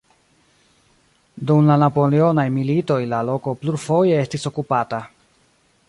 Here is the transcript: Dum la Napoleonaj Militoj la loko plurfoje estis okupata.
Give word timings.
Dum 1.51 1.67
la 1.71 1.75
Napoleonaj 1.83 2.47
Militoj 2.57 2.99
la 3.13 3.21
loko 3.29 3.55
plurfoje 3.63 4.21
estis 4.23 4.53
okupata. 4.53 5.05